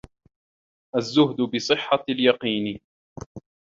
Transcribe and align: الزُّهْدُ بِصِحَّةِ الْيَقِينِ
الزُّهْدُ 0.95 1.41
بِصِحَّةِ 1.41 2.05
الْيَقِينِ 2.09 2.79